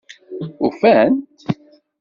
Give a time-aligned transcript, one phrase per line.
[0.65, 1.37] Ufant-t?